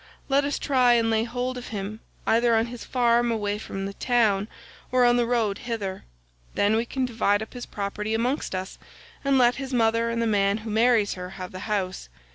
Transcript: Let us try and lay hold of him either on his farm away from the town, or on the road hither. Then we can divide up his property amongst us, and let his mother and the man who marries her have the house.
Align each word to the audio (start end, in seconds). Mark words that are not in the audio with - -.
Let 0.29 0.43
us 0.45 0.57
try 0.57 0.93
and 0.93 1.11
lay 1.11 1.25
hold 1.25 1.59
of 1.59 1.67
him 1.67 1.99
either 2.25 2.55
on 2.55 2.65
his 2.73 2.83
farm 2.83 3.31
away 3.31 3.59
from 3.59 3.85
the 3.85 3.93
town, 3.93 4.47
or 4.91 5.05
on 5.05 5.15
the 5.15 5.27
road 5.27 5.59
hither. 5.59 6.05
Then 6.55 6.75
we 6.75 6.85
can 6.87 7.05
divide 7.05 7.43
up 7.43 7.53
his 7.53 7.67
property 7.67 8.15
amongst 8.15 8.55
us, 8.55 8.79
and 9.23 9.37
let 9.37 9.57
his 9.61 9.75
mother 9.75 10.09
and 10.09 10.19
the 10.19 10.25
man 10.25 10.57
who 10.65 10.71
marries 10.71 11.13
her 11.13 11.29
have 11.37 11.51
the 11.51 11.59
house. 11.69 12.09